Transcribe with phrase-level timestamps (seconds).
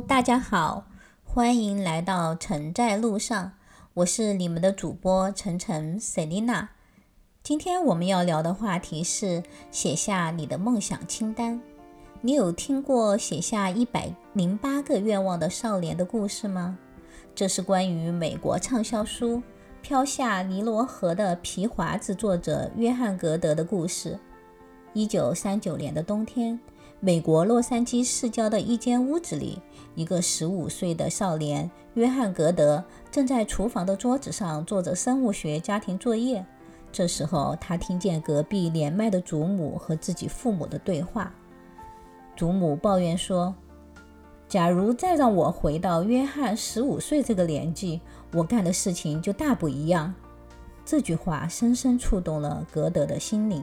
[0.00, 0.84] 大家好，
[1.24, 3.52] 欢迎来到城在路上，
[3.94, 6.68] 我是你们的主播晨晨 Selina。
[7.42, 11.60] 今天我们要聊的话题是写下你的梦想清单。
[12.20, 16.76] 你有听过写下一百零八个愿望的少年的故事吗？
[17.34, 19.36] 这是关于美国畅销书
[19.80, 24.18] 《飘下尼罗河的皮划子》作者约翰·格德的故事。
[24.92, 26.60] 一九三九年的冬天。
[26.98, 29.60] 美国洛杉矶市郊的一间屋子里，
[29.94, 36.44] 一个十五岁的少年约翰·格德正在厨房的桌子上做着生物学家庭作业。
[36.90, 41.30] 这时候，他听见隔壁年迈的祖母和自己父母的对话。
[42.34, 43.54] 祖母抱怨说
[44.48, 48.00] ：“假如再让我回到约翰十五岁这个年纪，
[48.32, 50.14] 我干的事情就大不一样。”
[50.86, 53.62] 这句话深深触动了格德的心灵。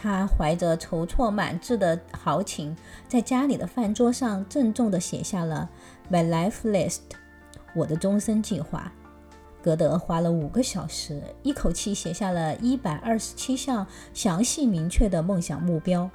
[0.00, 2.76] 他怀着筹措满志的豪情，
[3.08, 5.68] 在家里的饭桌上郑重地写下了
[6.08, 7.00] “My Life List”，
[7.74, 8.92] 我的终身计划。
[9.60, 16.08] 格德花了五个小时，一口气写下了一百二十七项详细明确的梦想目标：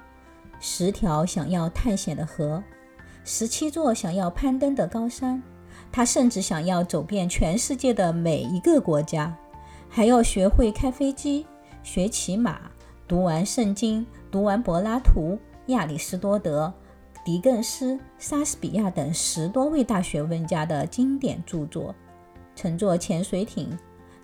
[0.62, 2.64] 十条想要探险的河，
[3.26, 5.44] 十七座想要攀登的高山。
[5.92, 9.36] 他甚至想要走遍全世界的每一个国家，
[9.90, 11.46] 还要学会开飞机，
[11.84, 12.72] 学骑马。
[13.06, 15.38] 读完圣经，读完柏拉图、
[15.68, 16.74] 亚里士多德、
[17.26, 21.94] 狄更斯、莎士比亚等十多位大学问家的经典著作，
[22.56, 23.78] 乘坐潜水艇，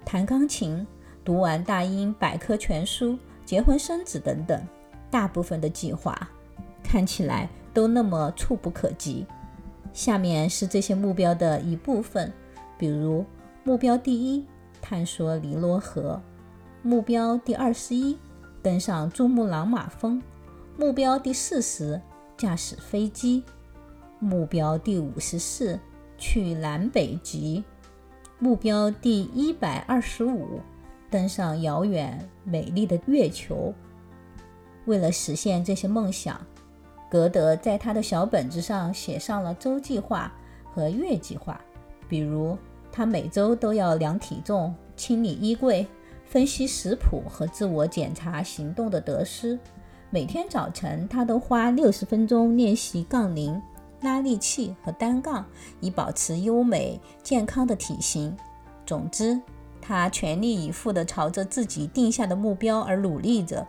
[0.06, 0.88] 弹钢琴，
[1.26, 4.66] 读完大英百科全书，结婚生子等等，
[5.12, 6.18] 大部分的计划
[6.82, 9.26] 看起来都那么触不可及。
[9.92, 12.32] 下面是这些目标的一部分，
[12.78, 13.26] 比如
[13.66, 14.46] 目标第一，
[14.82, 16.18] 探索尼罗河；
[16.82, 18.18] 目标第二十一。
[18.62, 20.22] 登上珠穆朗玛峰，
[20.78, 22.00] 目标第四十；
[22.36, 23.44] 驾驶飞机，
[24.20, 25.80] 目标第五十四；
[26.18, 27.64] 去南北极，
[28.38, 30.60] 目标第一百二十五；
[31.10, 33.74] 登上遥远美丽的月球。
[34.86, 36.40] 为了实现这些梦想，
[37.10, 40.32] 格德在他的小本子上写上了周计划
[40.74, 41.60] 和月计划。
[42.10, 42.58] 比如，
[42.92, 45.88] 他每周都要量体重、清理衣柜。
[46.30, 49.58] 分析食谱和自我检查行动的得失。
[50.12, 53.60] 每天早晨，他都花六十分钟练习杠铃、
[54.02, 55.44] 拉力器和单杠，
[55.80, 58.38] 以保持优美健康的体型。
[58.86, 59.42] 总之，
[59.82, 63.66] 他全力以赴地朝着自己定下的目标而努力着。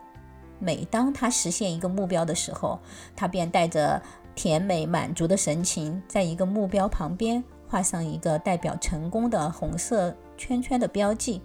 [0.58, 2.78] 每当他实现一个目标的时候，
[3.16, 4.02] 他便带着
[4.34, 11.40] 甜美满足的神情，在一个目标旁边画上一个代表成功的红色圈圈的标记。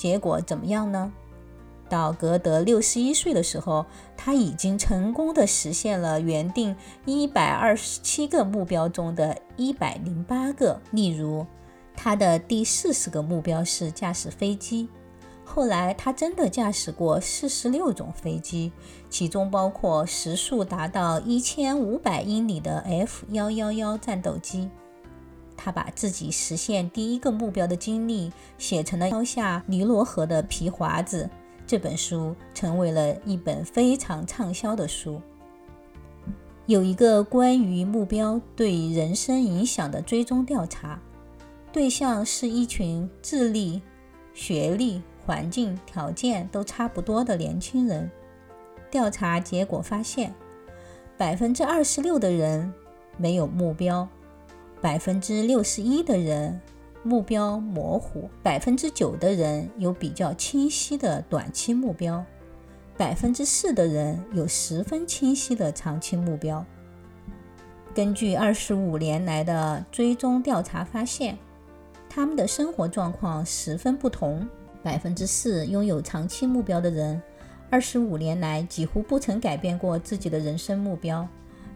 [0.00, 1.12] 结果怎么样呢？
[1.86, 3.84] 到格德六十一岁的时候，
[4.16, 6.74] 他已经成功的实现了原定
[7.04, 10.80] 一百二十七个目标中的一百零八个。
[10.92, 11.44] 例如，
[11.94, 14.88] 他的第四十个目标是驾驶飞机。
[15.44, 18.72] 后来，他真的驾驶过四十六种飞机，
[19.10, 24.70] 其中包括时速达到一千五百英里的 F 幺幺幺战斗机。
[25.62, 31.24] 他把自己实现第一个目标的经历写成了《飘下尼罗河的皮划子》
[31.66, 35.20] 这本书，成为了一本非常畅销的书。
[36.64, 40.98] 有一个关于目标对人生影响的追踪调查，
[41.70, 43.82] 对象是一群智力、
[44.32, 48.10] 学历、环境条件都差不多的年轻人。
[48.90, 50.34] 调查结果发现，
[51.18, 52.72] 百分之二十六的人
[53.18, 54.08] 没有目标。
[54.80, 56.58] 百分之六十一的人
[57.02, 62.24] 目标模糊，百分之九的人有比较清晰的短期目标，
[62.96, 66.64] 百分之四的人有十分清晰的长期目标。
[67.94, 71.36] 根据二十五年来的追踪调查发现，
[72.08, 74.48] 他们的生活状况十分不同。
[74.82, 77.20] 百分之四拥有长期目标的人，
[77.68, 81.28] 二十五年来几乎不曾改变过自己的人生目标。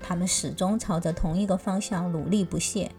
[0.07, 2.91] 他们始终朝着同一个方向努力不懈。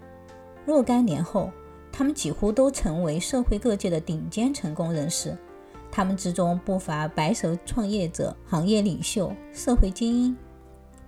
[0.66, 1.52] 若干年后，
[1.92, 5.38] 他们几乎都成为社会各界的顶尖成功人士。
[5.92, 10.36] 他们之中不乏白手创业者、行业领袖、社会精英。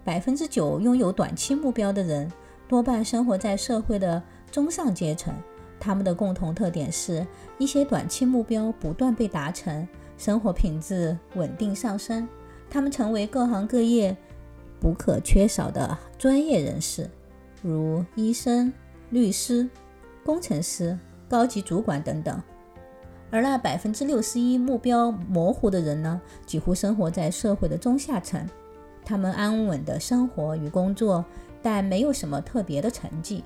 [0.04, 2.32] 百分之九拥有短期目标的人，
[2.68, 4.22] 多半生活在社会的
[4.52, 5.34] 中上阶层。
[5.80, 7.26] 他们的共同特点是
[7.58, 12.30] 一些短期目标不断被达成，生活品质稳定上升。
[12.70, 14.16] 他们成为各行各业。
[14.80, 17.10] 不可缺少的专业人士，
[17.62, 18.72] 如医生、
[19.10, 19.70] 律师、
[20.24, 20.98] 工程师、
[21.28, 22.42] 高级主管等等。
[23.30, 28.48] 而那百分之六十一目标模糊的人呢，几乎生活在社会的中下层。
[29.04, 31.24] 他们安稳的生活与工作，
[31.62, 33.44] 但没有什么特别的成绩。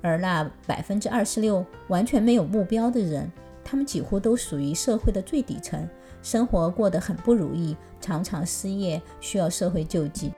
[0.00, 3.30] 而那百分之二十六完全没有目标的人，
[3.70, 5.86] 他们几乎都属于社会的最底层，
[6.22, 10.32] 生活过得很不如意，常常失业，需要社会救济。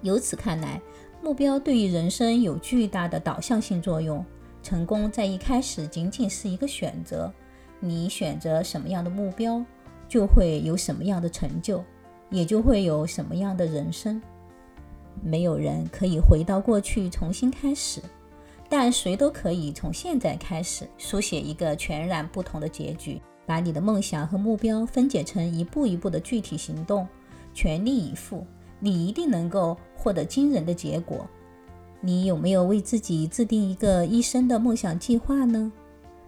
[0.00, 0.80] 由此看来，
[1.22, 4.24] 目标对于人生有巨大的导向性作用。
[4.62, 7.30] 成功在一开始仅仅是一个选择，
[7.78, 9.62] 你选择什么样的目标，
[10.08, 11.84] 就会有什么样的成就，
[12.30, 14.22] 也就会有什么样的人生。
[15.22, 18.00] 没有人可以回到过去重新开始。
[18.74, 27.06] 但谁都可以从现在开始书写一个全然不同的结局，把你的梦想和目标分解成一步一步的具体行动，
[27.52, 28.46] 全力以赴，
[28.80, 31.28] 你一定能够获得惊人的结果。
[32.00, 35.70] 你有没有为自己制定一个一生的梦想计划呢？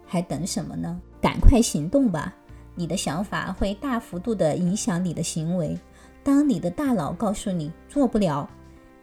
[0.04, 1.00] 还等什么呢？
[1.22, 2.34] 赶快行动吧！
[2.74, 5.74] 你的想法会大幅度地影响你的行为。
[6.22, 8.46] 当你的大脑告诉你做不了，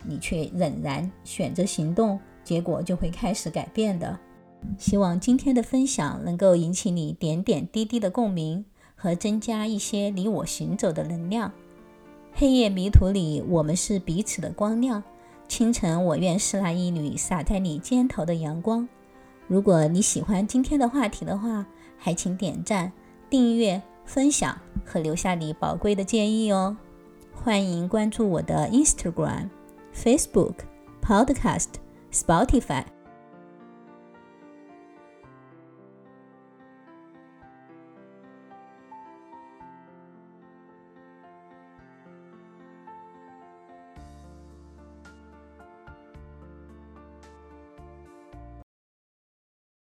[0.04, 2.20] 你却仍然选择行动。
[2.44, 4.20] 结果就会开始改变的。
[4.78, 8.64] 希望今天的分享能够引起你点点滴滴的共鸣
[8.96, 11.52] 和增加一些你我行走的能量。
[12.34, 15.04] 黑夜迷途里，我们是彼此的光亮。
[15.48, 18.88] 清晨，我愿是那一缕洒在你肩头的阳光。
[19.48, 21.66] 如果你喜欢今天的话题的话，
[21.98, 22.90] 还请点赞、
[23.30, 26.78] 订阅、分享和留下你宝贵的建议哦。
[27.34, 29.50] 欢迎关注我的 Instagram、
[29.94, 30.54] Facebook、
[31.02, 31.81] Podcast。
[32.12, 32.86] Spotify